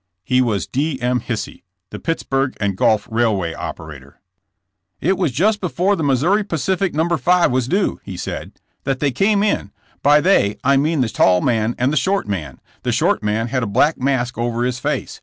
He 0.23 0.41
was 0.41 0.65
D. 0.65 0.99
M. 0.99 1.19
Hisey, 1.19 1.61
the 1.91 1.99
Pittsburg 1.99 2.57
& 2.75 2.75
Gulf 2.75 3.07
railway 3.11 3.53
operator. 3.53 4.19
*'It 4.99 5.15
was 5.15 5.31
just 5.31 5.61
before 5.61 5.95
the 5.95 6.03
Missouri 6.03 6.43
Pacific 6.43 6.95
No. 6.95 7.07
5 7.07 7.51
was 7.51 7.67
due,*' 7.67 7.99
he 8.03 8.17
said, 8.17 8.53
'*that 8.83 8.99
they 8.99 9.11
came 9.11 9.43
in. 9.43 9.69
By 10.01 10.19
they 10.19 10.57
I 10.63 10.75
mean 10.75 11.01
the 11.01 11.09
tall 11.09 11.41
man 11.41 11.75
and 11.77 11.93
the 11.93 11.97
short 11.97 12.27
man. 12.27 12.59
The 12.81 12.91
short 12.91 13.21
man 13.21 13.49
had 13.49 13.61
a 13.61 13.67
black 13.67 13.99
mask 13.99 14.39
over 14.39 14.63
his 14.63 14.79
face. 14.79 15.19